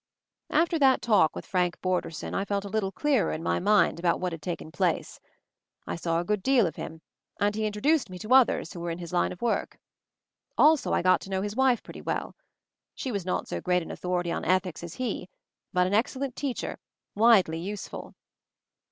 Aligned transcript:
After 0.49 0.79
that 0.79 0.99
talk 1.03 1.35
with 1.35 1.45
Frank 1.45 1.79
Borderson 1.79 2.33
I 2.33 2.43
felt 2.43 2.65
a 2.65 2.69
little 2.69 2.91
clearer 2.91 3.31
in 3.31 3.43
my 3.43 3.59
mind 3.59 3.99
about 3.99 4.19
what 4.19 4.31
had 4.31 4.41
taken 4.41 4.71
place. 4.71 5.19
I 5.85 5.95
saw 5.95 6.19
a 6.19 6.23
good 6.23 6.41
deal 6.41 6.65
of 6.65 6.75
him, 6.75 7.03
and 7.39 7.53
he 7.53 7.67
introduced 7.67 8.09
me 8.09 8.17
to 8.17 8.33
others 8.33 8.73
who 8.73 8.79
were 8.79 8.89
in 8.89 8.97
his 8.97 9.13
line 9.13 9.31
of 9.31 9.43
work. 9.43 9.77
Also 10.57 10.91
I 10.91 11.03
got 11.03 11.21
to 11.21 11.29
know 11.29 11.43
his 11.43 11.55
wife 11.55 11.83
pretty 11.83 12.01
well. 12.01 12.35
She 12.95 13.11
was 13.11 13.27
not 13.27 13.47
so 13.47 13.61
great 13.61 13.83
an 13.83 13.91
authority 13.91 14.31
on 14.31 14.43
ethics 14.43 14.83
as 14.83 14.95
he; 14.95 15.29
but 15.71 15.85
an 15.85 15.93
excellent 15.93 16.35
teacher, 16.35 16.79
widely 17.13 17.59
useful. 17.59 18.15